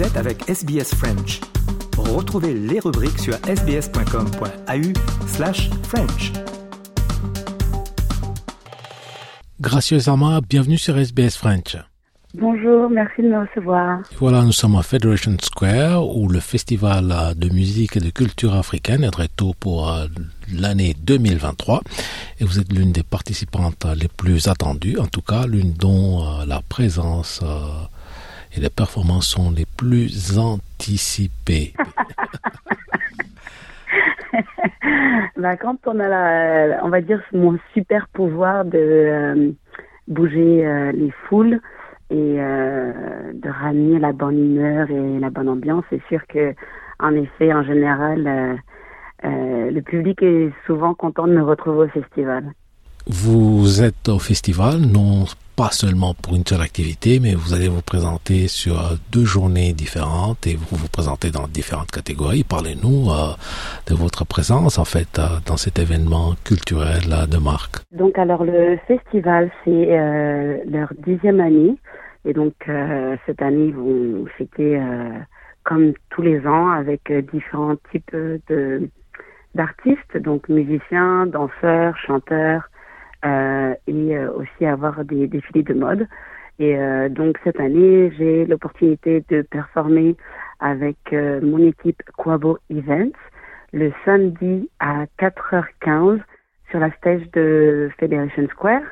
Vous 0.00 0.06
êtes 0.06 0.16
avec 0.16 0.48
SBS 0.48 0.94
French. 0.94 1.40
Retrouvez 1.98 2.54
les 2.54 2.80
rubriques 2.80 3.18
sur 3.18 3.34
sbs.com.au 3.34 5.26
slash 5.26 5.68
French. 5.82 6.32
Gracieusement, 9.60 10.38
bienvenue 10.48 10.78
sur 10.78 10.96
SBS 10.96 11.36
French. 11.36 11.76
Bonjour, 12.32 12.88
merci 12.88 13.20
de 13.20 13.28
me 13.28 13.40
recevoir. 13.40 14.00
Voilà, 14.18 14.42
nous 14.42 14.52
sommes 14.52 14.76
à 14.76 14.82
Federation 14.82 15.36
Square 15.38 16.08
où 16.16 16.28
le 16.28 16.40
festival 16.40 17.12
euh, 17.12 17.34
de 17.34 17.52
musique 17.52 17.98
et 17.98 18.00
de 18.00 18.08
culture 18.08 18.54
africaine 18.54 19.04
est 19.04 19.10
très 19.10 19.28
tôt 19.28 19.52
pour 19.60 19.92
euh, 19.92 20.06
l'année 20.50 20.96
2023 20.98 21.82
et 22.38 22.44
vous 22.44 22.58
êtes 22.58 22.72
l'une 22.72 22.92
des 22.92 23.02
participantes 23.02 23.84
les 24.00 24.08
plus 24.08 24.48
attendues, 24.48 24.98
en 24.98 25.08
tout 25.08 25.20
cas 25.20 25.46
l'une 25.46 25.74
dont 25.74 26.22
euh, 26.22 26.46
la 26.46 26.62
présence 26.66 27.42
et 28.56 28.60
les 28.60 28.70
performances 28.70 29.28
sont 29.28 29.50
les 29.50 29.66
plus 29.76 30.38
anticipées. 30.38 31.74
bah, 35.36 35.56
quand 35.56 35.76
on 35.86 36.00
a 36.00 36.08
la, 36.08 36.84
on 36.84 36.88
va 36.88 37.00
dire 37.00 37.22
mon 37.32 37.58
super 37.74 38.08
pouvoir 38.08 38.64
de 38.64 39.54
bouger 40.08 40.90
les 40.92 41.12
foules, 41.28 41.60
et 42.10 42.40
euh, 42.40 42.92
de 43.32 43.48
ramener 43.48 43.98
la 43.98 44.12
bonne 44.12 44.38
humeur 44.38 44.90
et 44.90 45.20
la 45.20 45.30
bonne 45.30 45.48
ambiance. 45.48 45.84
C'est 45.90 46.02
sûr 46.08 46.26
que, 46.26 46.54
en 46.98 47.14
effet, 47.14 47.52
en 47.52 47.62
général, 47.62 48.26
euh, 48.26 48.56
euh, 49.24 49.70
le 49.70 49.80
public 49.80 50.20
est 50.22 50.50
souvent 50.66 50.94
content 50.94 51.28
de 51.28 51.34
me 51.34 51.42
retrouver 51.42 51.84
au 51.84 51.88
festival. 51.88 52.52
Vous 53.06 53.82
êtes 53.82 54.08
au 54.08 54.18
festival, 54.18 54.80
non 54.80 55.24
pas 55.56 55.70
seulement 55.70 56.14
pour 56.14 56.36
une 56.36 56.46
seule 56.46 56.62
activité, 56.62 57.18
mais 57.20 57.34
vous 57.34 57.52
allez 57.52 57.68
vous 57.68 57.82
présenter 57.82 58.48
sur 58.48 58.96
deux 59.12 59.24
journées 59.24 59.72
différentes 59.74 60.46
et 60.46 60.54
vous 60.54 60.76
vous 60.76 60.88
présentez 60.88 61.30
dans 61.30 61.46
différentes 61.48 61.90
catégories. 61.90 62.44
Parlez-nous 62.44 63.10
euh, 63.10 63.34
de 63.86 63.94
votre 63.94 64.24
présence 64.24 64.78
en 64.78 64.86
fait 64.86 65.18
euh, 65.18 65.26
dans 65.46 65.58
cet 65.58 65.78
événement 65.78 66.34
culturel 66.44 67.28
de 67.30 67.36
marque. 67.38 67.76
Donc 67.92 68.18
alors 68.18 68.44
le 68.44 68.78
festival 68.88 69.50
c'est 69.64 69.98
euh, 69.98 70.58
leur 70.66 70.92
dixième 71.04 71.40
année 71.40 71.76
et 72.24 72.32
donc 72.32 72.54
cette 73.26 73.42
année 73.42 73.66
ils 73.66 73.74
vont 73.74 74.26
fêter 74.36 74.78
comme 75.64 75.92
tous 76.10 76.20
les 76.22 76.46
ans 76.46 76.68
avec 76.68 77.10
différents 77.32 77.76
types 77.90 78.14
d'artistes, 79.54 80.16
donc 80.16 80.48
musiciens, 80.48 81.26
danseurs, 81.26 81.96
chanteurs, 81.98 82.62
euh, 82.62 82.69
et 83.24 84.16
euh, 84.16 84.32
aussi 84.32 84.66
avoir 84.66 85.04
des 85.04 85.26
défilés 85.26 85.62
de 85.62 85.74
mode. 85.74 86.06
Et 86.58 86.76
euh, 86.76 87.08
donc 87.08 87.38
cette 87.44 87.60
année, 87.60 88.12
j'ai 88.18 88.44
l'opportunité 88.46 89.24
de 89.28 89.42
performer 89.42 90.16
avec 90.60 90.98
mon 91.12 91.58
équipe 91.58 92.02
Quabo 92.18 92.58
Events 92.68 93.16
le 93.72 93.92
samedi 94.04 94.68
à 94.78 95.06
4h15 95.18 96.20
sur 96.70 96.80
la 96.80 96.90
stage 96.96 97.22
de 97.32 97.90
Federation 97.98 98.46
Square. 98.48 98.82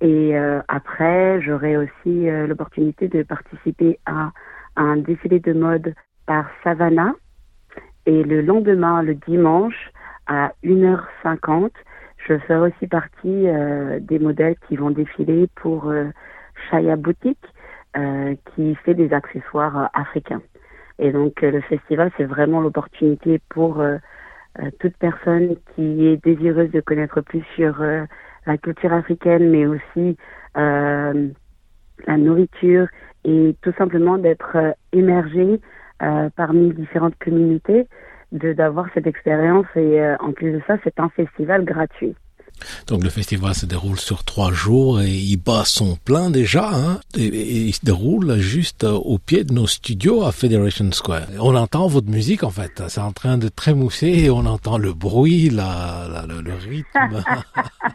Et 0.00 0.34
après, 0.68 1.42
j'aurai 1.42 1.76
aussi 1.76 2.26
l'opportunité 2.46 3.08
de 3.08 3.22
participer 3.22 3.98
à 4.06 4.30
un 4.76 4.96
défilé 4.96 5.40
de 5.40 5.52
mode 5.52 5.94
par 6.24 6.46
Savannah. 6.64 7.12
Et 8.06 8.22
le 8.22 8.40
lendemain, 8.40 9.02
le 9.02 9.14
dimanche, 9.14 9.90
à 10.26 10.52
1h50, 10.64 11.70
je 12.28 12.36
ferai 12.38 12.70
aussi 12.70 12.86
partie 12.86 13.48
euh, 13.48 13.98
des 14.00 14.18
modèles 14.18 14.56
qui 14.68 14.76
vont 14.76 14.90
défiler 14.90 15.48
pour 15.56 15.88
euh, 15.88 16.04
Shaya 16.68 16.96
Boutique, 16.96 17.38
euh, 17.96 18.34
qui 18.54 18.74
fait 18.84 18.94
des 18.94 19.12
accessoires 19.12 19.90
africains. 19.94 20.42
Et 20.98 21.10
donc 21.12 21.40
le 21.42 21.60
festival, 21.62 22.10
c'est 22.16 22.24
vraiment 22.24 22.60
l'opportunité 22.60 23.40
pour 23.50 23.80
toute 24.80 24.96
personne 24.96 25.54
qui 25.74 26.08
est 26.08 26.16
désireuse 26.24 26.72
de 26.72 26.80
connaître 26.80 27.20
plus 27.20 27.44
sur 27.54 27.80
la 28.46 28.58
culture 28.58 28.92
africaine, 28.92 29.48
mais 29.48 29.64
aussi 29.64 30.16
la 30.56 31.12
nourriture 32.16 32.88
et 33.24 33.54
tout 33.62 33.72
simplement 33.78 34.18
d'être 34.18 34.56
émergé 34.92 35.60
parmi 36.34 36.74
différentes 36.74 37.16
communautés 37.20 37.86
de 38.32 38.52
d'avoir 38.52 38.86
cette 38.94 39.06
expérience 39.06 39.66
et 39.76 40.00
euh, 40.00 40.16
en 40.20 40.32
plus 40.32 40.52
de 40.52 40.60
ça, 40.66 40.76
c'est 40.84 40.98
un 41.00 41.08
festival 41.10 41.64
gratuit. 41.64 42.14
Donc 42.86 43.04
le 43.04 43.10
festival 43.10 43.54
se 43.54 43.66
déroule 43.66 43.98
sur 43.98 44.24
trois 44.24 44.52
jours 44.52 45.00
et 45.00 45.10
il 45.10 45.36
bat 45.36 45.64
son 45.64 45.96
plein 45.96 46.30
déjà. 46.30 46.70
Hein, 46.72 47.00
et, 47.16 47.26
il 47.26 47.72
se 47.72 47.84
déroule 47.84 48.38
juste 48.38 48.84
euh, 48.84 48.92
au 48.92 49.18
pied 49.18 49.44
de 49.44 49.52
nos 49.52 49.66
studios 49.66 50.24
à 50.24 50.32
Federation 50.32 50.90
Square. 50.92 51.28
On 51.40 51.54
entend 51.54 51.86
votre 51.86 52.10
musique 52.10 52.42
en 52.42 52.50
fait. 52.50 52.82
C'est 52.88 53.00
en 53.00 53.12
train 53.12 53.38
de 53.38 53.48
trémousser 53.48 54.08
et 54.08 54.30
on 54.30 54.46
entend 54.46 54.78
le 54.78 54.92
bruit, 54.92 55.50
la, 55.50 56.08
la 56.12 56.26
le, 56.26 56.54
rythme, 56.54 57.22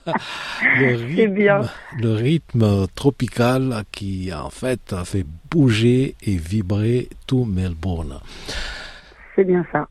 le 0.80 0.96
rythme, 0.96 1.34
bien. 1.34 1.62
le 2.00 2.14
rythme 2.14 2.88
tropical 2.96 3.84
qui 3.92 4.32
en 4.34 4.50
fait 4.50 4.96
fait 5.04 5.26
bouger 5.50 6.16
et 6.22 6.38
vibrer 6.38 7.10
tout 7.28 7.46
Melbourne. 7.46 8.20
C'est 9.36 9.44
bien 9.44 9.66
ça. 9.72 9.88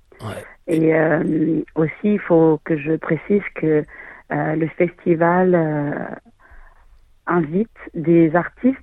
Et 0.66 0.94
euh, 0.94 1.62
aussi, 1.74 1.92
il 2.04 2.20
faut 2.20 2.60
que 2.64 2.76
je 2.76 2.92
précise 2.92 3.42
que 3.54 3.84
euh, 4.32 4.56
le 4.56 4.68
festival 4.68 5.54
euh, 5.54 6.04
invite 7.26 7.70
des 7.94 8.34
artistes 8.36 8.78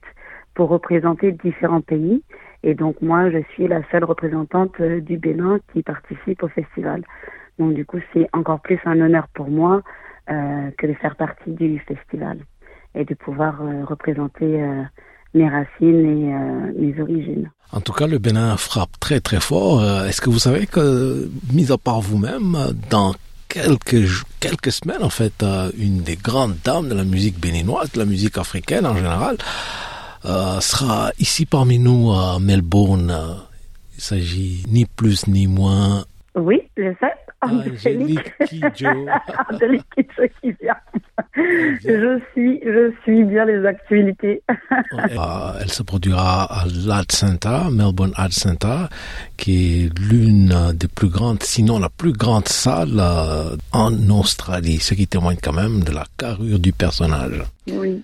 pour 0.54 0.70
représenter 0.70 1.32
différents 1.32 1.82
pays. 1.82 2.24
Et 2.64 2.76
donc 2.76 3.02
moi, 3.02 3.30
je 3.30 3.40
suis 3.54 3.68
la 3.68 3.82
seule 3.92 4.04
représentante 4.04 4.82
du 4.82 5.18
Bénin 5.18 5.60
qui 5.72 5.82
participe 5.84 6.44
au 6.44 6.50
festival. 6.50 7.04
Donc 7.58 7.74
du 7.74 7.86
coup, 7.86 8.00
c'est 8.14 8.28
encore 8.34 8.60
plus 8.60 8.80
un 8.86 9.00
honneur 9.00 9.28
pour 9.34 9.50
moi 9.50 9.82
que 10.28 10.86
de 10.86 10.94
faire 10.94 11.16
partie 11.16 11.52
du 11.52 11.80
festival 11.80 12.38
et 12.94 13.04
de 13.04 13.16
pouvoir 13.16 13.60
représenter 13.88 14.64
mes 15.34 15.48
racines 15.48 16.06
et 16.06 16.34
euh, 16.34 16.72
mes 16.78 17.02
origines. 17.02 17.52
En 17.72 17.82
tout 17.82 17.94
cas, 17.94 18.08
le 18.08 18.18
Bénin 18.18 18.58
frappe 18.58 19.00
très 19.00 19.20
très 19.20 19.40
fort. 19.40 19.82
Euh, 19.82 20.08
est-ce 20.08 20.22
que 20.22 20.30
vous 20.30 20.40
savez 20.40 20.66
que, 20.66 21.30
mis 21.54 21.72
à 21.72 21.78
part 21.78 22.02
vous-même, 22.02 22.58
dans 22.90 23.14
quelques 23.48 24.08
quelques 24.40 24.72
semaines, 24.72 25.04
en 25.04 25.10
fait, 25.10 25.44
euh, 25.44 25.70
une 25.78 26.02
des 26.02 26.16
grandes 26.16 26.56
dames 26.64 26.90
de 26.90 26.96
la 26.96 27.04
musique 27.04 27.40
béninoise, 27.40 27.92
de 27.92 28.00
la 28.00 28.06
musique 28.06 28.38
africaine 28.38 28.86
en 28.86 28.96
général, 28.96 29.38
sera 30.24 31.12
ici 31.20 31.46
parmi 31.46 31.80
nous 31.80 32.12
à 32.12 32.40
Melbourne. 32.40 33.16
Il 33.98 34.02
s'agit 34.02 34.64
ni 34.70 34.86
plus 34.86 35.28
ni 35.28 35.48
moins. 35.48 36.04
Oui, 36.36 36.62
je 36.78 36.94
sais. 37.00 37.14
Angélique 37.42 38.34
Kidjo. 38.46 38.88
Angélique 39.52 39.86
Kidjo 39.96 40.24
qui 40.42 40.52
vient. 40.62 40.76
je 41.36 42.20
suis, 42.32 42.60
je 42.64 42.92
suis 43.04 43.24
bien 43.24 43.46
les 43.46 43.66
actualités. 43.66 44.42
Euh, 44.92 45.54
elle 45.62 45.72
se 45.72 45.84
produira 45.84 46.44
à 46.44 46.66
l'Art 46.86 47.12
Center, 47.12 47.60
Melbourne 47.72 48.12
Art 48.16 48.32
Center, 48.32 48.86
qui 49.38 49.86
est 49.86 50.00
l'une 50.00 50.54
des 50.74 50.88
plus 50.88 51.10
grandes, 51.10 51.44
sinon 51.44 51.80
la 51.80 51.90
plus 51.90 52.12
grande 52.14 52.48
salle 52.48 52.98
euh, 53.00 53.56
en 53.72 53.92
Australie, 54.10 54.80
ce 54.80 54.94
qui 54.94 55.08
témoigne 55.08 55.38
quand 55.42 55.54
même 55.54 55.84
de 55.84 55.92
la 55.92 56.06
carrure 56.18 56.60
du 56.60 56.74
personnage. 56.74 57.44
Oui. 57.72 58.04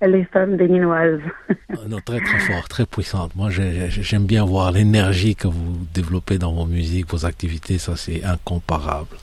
Elle 0.00 0.14
est 0.14 0.28
femme 0.32 0.56
béninoise. 0.56 1.20
Euh, 1.50 1.86
non, 1.88 1.98
très 2.04 2.20
très 2.20 2.38
fort, 2.40 2.68
très 2.68 2.86
puissante. 2.86 3.36
Moi, 3.36 3.48
j'aime 3.50 4.24
bien 4.24 4.44
voir 4.44 4.72
l'énergie 4.72 5.36
que 5.36 5.46
vous 5.46 5.86
développez 5.94 6.38
dans 6.38 6.52
vos 6.52 6.66
musiques, 6.66 7.10
vos 7.10 7.26
activités. 7.26 7.78
Ça, 7.78 7.96
c'est 7.96 8.24
incomparable. 8.24 9.16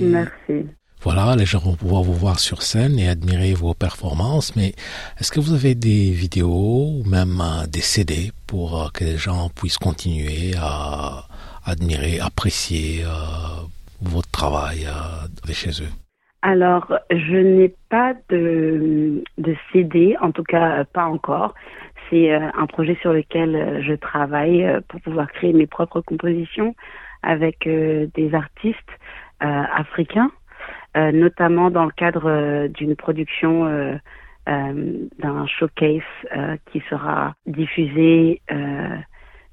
Merci. 0.00 0.66
Voilà, 1.02 1.34
les 1.34 1.46
gens 1.46 1.58
vont 1.58 1.74
pouvoir 1.74 2.04
vous 2.04 2.14
voir 2.14 2.38
sur 2.38 2.62
scène 2.62 2.96
et 2.96 3.08
admirer 3.08 3.54
vos 3.54 3.74
performances, 3.74 4.54
mais 4.54 4.72
est-ce 5.18 5.32
que 5.32 5.40
vous 5.40 5.52
avez 5.52 5.74
des 5.74 6.12
vidéos 6.12 6.92
ou 6.96 7.02
même 7.04 7.40
euh, 7.40 7.66
des 7.66 7.80
CD 7.80 8.30
pour 8.46 8.80
euh, 8.80 8.88
que 8.94 9.02
les 9.02 9.18
gens 9.18 9.48
puissent 9.48 9.78
continuer 9.78 10.52
à 10.56 11.26
admirer, 11.64 12.20
apprécier 12.20 13.02
euh, 13.04 13.08
votre 14.00 14.30
travail 14.30 14.86
chez 15.52 15.70
eux? 15.82 15.90
Alors, 16.42 16.92
je 17.10 17.36
n'ai 17.36 17.74
pas 17.88 18.14
de, 18.28 19.22
de 19.38 19.56
CD, 19.72 20.16
en 20.20 20.32
tout 20.32 20.42
cas 20.42 20.84
pas 20.84 21.04
encore. 21.04 21.54
C'est 22.10 22.32
un 22.32 22.66
projet 22.66 22.96
sur 23.00 23.12
lequel 23.12 23.82
je 23.82 23.94
travaille 23.94 24.66
pour 24.88 25.00
pouvoir 25.00 25.30
créer 25.30 25.52
mes 25.52 25.66
propres 25.66 26.00
compositions 26.00 26.74
avec 27.22 27.66
des 27.66 28.34
artistes 28.34 28.90
africains. 29.40 30.30
Euh, 30.94 31.10
notamment 31.10 31.70
dans 31.70 31.86
le 31.86 31.90
cadre 31.90 32.28
euh, 32.28 32.68
d'une 32.68 32.96
production 32.96 33.64
euh, 33.64 33.96
d'un 34.46 35.46
showcase 35.46 36.02
qui 36.72 36.82
sera 36.90 37.34
diffusé 37.46 38.42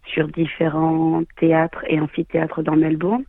sur 0.03 0.27
différents 0.29 1.21
théâtres 1.39 1.85
et 1.87 1.99
amphithéâtres 1.99 2.63
dans 2.63 2.75
Melbourne. 2.75 3.23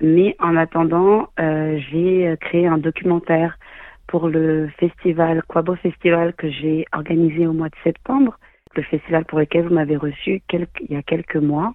Mais 0.00 0.36
en 0.40 0.56
attendant, 0.56 1.28
j'ai 1.38 2.36
créé 2.40 2.66
un 2.66 2.78
documentaire 2.78 3.58
pour 4.06 4.28
le 4.28 4.68
festival 4.78 5.42
Quabo 5.48 5.74
Festival 5.76 6.32
que 6.34 6.50
j'ai 6.50 6.84
organisé 6.92 7.46
au 7.46 7.52
mois 7.52 7.68
de 7.68 7.76
septembre. 7.82 8.38
le 8.76 8.82
festival 8.82 9.24
pour 9.24 9.38
lequel 9.38 9.66
vous 9.66 9.74
m'avez 9.74 9.96
reçu 9.96 10.42
il 10.52 10.66
y 10.90 10.96
a 10.96 11.02
quelques 11.02 11.36
mois. 11.36 11.72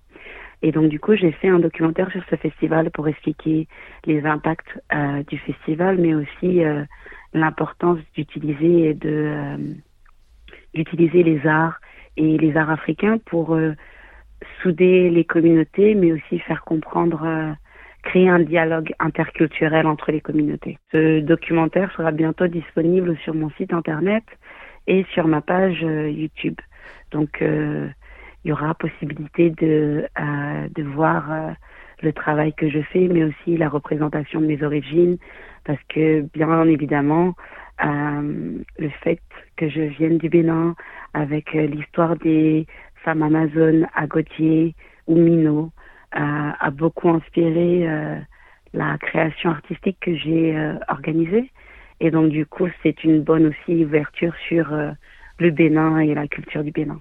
Et 0.61 0.71
donc 0.71 0.89
du 0.89 0.99
coup, 0.99 1.15
j'ai 1.15 1.31
fait 1.31 1.47
un 1.47 1.59
documentaire 1.59 2.11
sur 2.11 2.23
ce 2.29 2.35
festival 2.35 2.91
pour 2.91 3.07
expliquer 3.07 3.67
les 4.05 4.23
impacts 4.25 4.79
euh, 4.93 5.23
du 5.23 5.37
festival, 5.39 5.97
mais 5.97 6.13
aussi 6.13 6.63
euh, 6.63 6.83
l'importance 7.33 7.97
d'utiliser 8.15 8.95
euh, 9.05 9.57
d'utiliser 10.75 11.23
les 11.23 11.45
arts 11.47 11.81
et 12.17 12.37
les 12.37 12.55
arts 12.55 12.69
africains 12.69 13.17
pour 13.25 13.57
souder 14.61 15.09
les 15.09 15.25
communautés, 15.25 15.95
mais 15.95 16.11
aussi 16.11 16.39
faire 16.39 16.63
comprendre, 16.63 17.55
créer 18.03 18.29
un 18.29 18.39
dialogue 18.39 18.93
interculturel 18.99 19.85
entre 19.85 20.11
les 20.11 20.21
communautés. 20.21 20.77
Ce 20.91 21.19
documentaire 21.19 21.91
sera 21.95 22.11
bientôt 22.11 22.47
disponible 22.47 23.17
sur 23.23 23.33
mon 23.33 23.49
site 23.51 23.73
internet 23.73 24.23
et 24.87 25.05
sur 25.13 25.27
ma 25.27 25.41
page 25.41 25.81
YouTube. 25.81 26.59
Donc 27.11 27.41
il 28.43 28.49
y 28.49 28.51
aura 28.51 28.73
possibilité 28.73 29.51
de, 29.51 30.07
euh, 30.19 30.67
de 30.75 30.83
voir 30.83 31.31
euh, 31.31 31.51
le 32.01 32.13
travail 32.13 32.53
que 32.53 32.69
je 32.69 32.81
fais, 32.81 33.07
mais 33.07 33.23
aussi 33.23 33.57
la 33.57 33.69
représentation 33.69 34.41
de 34.41 34.47
mes 34.47 34.63
origines, 34.63 35.17
parce 35.63 35.81
que 35.89 36.21
bien 36.33 36.63
évidemment, 36.65 37.35
euh, 37.85 38.57
le 38.79 38.89
fait 39.03 39.21
que 39.57 39.69
je 39.69 39.81
vienne 39.81 40.17
du 40.17 40.29
Bénin 40.29 40.75
avec 41.13 41.55
euh, 41.55 41.67
l'histoire 41.67 42.15
des 42.17 42.65
femmes 43.03 43.21
amazones 43.23 43.87
à 43.93 44.07
Gauthier 44.07 44.75
ou 45.07 45.15
Minot 45.15 45.71
a 46.11 46.69
beaucoup 46.71 47.09
inspiré 47.09 47.87
la 48.73 48.97
création 48.97 49.49
artistique 49.51 49.97
que 50.01 50.15
j'ai 50.15 50.55
organisée. 50.87 51.51
Et 51.99 52.11
donc 52.11 52.29
du 52.29 52.45
coup, 52.45 52.67
c'est 52.83 53.03
une 53.03 53.21
bonne 53.21 53.47
aussi 53.47 53.85
ouverture 53.85 54.33
sur 54.47 54.67
le 55.39 55.51
Bénin 55.51 55.99
et 55.99 56.13
la 56.13 56.27
culture 56.27 56.63
du 56.63 56.71
Bénin 56.71 56.99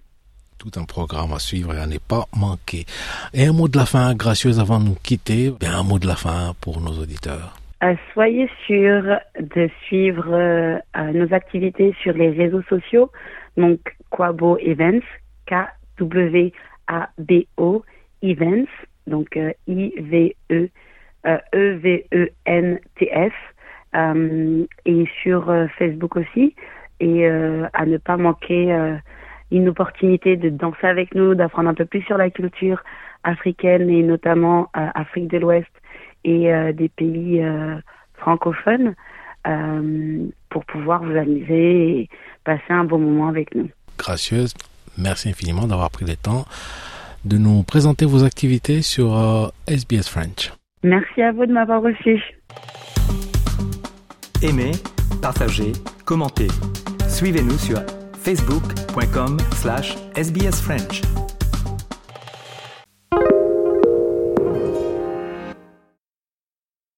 tout 0.61 0.79
un 0.79 0.85
programme 0.85 1.33
à 1.33 1.39
suivre 1.39 1.75
et 1.75 1.79
à 1.79 1.87
ne 1.87 1.97
pas 1.97 2.27
manquer. 2.37 2.85
Et 3.33 3.47
un 3.47 3.53
mot 3.53 3.67
de 3.67 3.79
la 3.79 3.87
fin, 3.87 4.15
gracieuse, 4.15 4.61
avant 4.61 4.79
de 4.79 4.85
nous 4.85 4.97
quitter, 5.03 5.51
bien 5.59 5.79
un 5.79 5.83
mot 5.83 5.99
de 5.99 6.07
la 6.07 6.17
fin 6.17 6.53
pour 6.61 6.83
nos 6.83 6.93
auditeurs. 7.01 7.57
Euh, 7.83 7.95
soyez 8.13 8.47
sûrs 8.67 9.21
de 9.41 9.71
suivre 9.87 10.29
euh, 10.31 10.79
nos 11.15 11.33
activités 11.33 11.97
sur 12.03 12.13
les 12.13 12.29
réseaux 12.29 12.61
sociaux, 12.69 13.11
donc 13.57 13.81
Quabo 14.11 14.59
Events, 14.59 15.01
K-W-A-B-O 15.47 16.53
Events, 18.23 18.69
donc 19.11 19.37
euh, 19.37 19.53
I-V-E, 19.67 20.71
E-V-E-N-T-S, 21.55 23.33
et 24.87 25.05
sur 25.23 25.53
Facebook 25.79 26.17
aussi, 26.17 26.55
et 27.01 27.27
à 27.27 27.87
ne 27.87 27.99
pas 27.99 28.17
manquer 28.17 28.99
une 29.51 29.69
opportunité 29.69 30.37
de 30.37 30.49
danser 30.49 30.87
avec 30.87 31.15
nous, 31.15 31.35
d'apprendre 31.35 31.69
un 31.69 31.75
peu 31.75 31.85
plus 31.85 32.03
sur 32.03 32.17
la 32.17 32.31
culture 32.31 32.83
africaine 33.25 33.91
et 33.91 34.03
notamment 34.03 34.71
euh, 34.77 34.87
Afrique 34.95 35.29
de 35.29 35.39
l'Ouest 35.39 35.69
et 36.25 36.53
euh, 36.53 36.73
des 36.73 36.89
pays 36.89 37.43
euh, 37.43 37.77
francophones 38.19 38.95
pour 40.51 40.67
pouvoir 40.67 41.03
vous 41.03 41.17
amuser 41.17 42.01
et 42.01 42.09
passer 42.45 42.63
un 42.69 42.85
bon 42.85 42.99
moment 42.99 43.29
avec 43.29 43.55
nous. 43.55 43.71
Gracieuse, 43.97 44.53
merci 44.99 45.31
infiniment 45.31 45.67
d'avoir 45.67 45.91
pris 45.91 46.05
le 46.05 46.15
temps 46.15 46.45
de 47.25 47.39
nous 47.39 47.63
présenter 47.63 48.05
vos 48.05 48.25
activités 48.25 48.83
sur 48.83 49.53
SBS 49.67 50.09
French. 50.09 50.53
Merci 50.83 51.23
à 51.23 51.33
vous 51.33 51.47
de 51.47 51.53
m'avoir 51.53 51.83
reçu. 51.83 52.23
Aimez, 54.43 54.73
partagez, 55.21 55.73
commentez. 56.07 56.49
Suivez-nous 57.09 57.59
sur 57.59 57.79
facebook.com 58.23 59.39
slash 59.53 59.97
sbsfrench. 60.17 61.03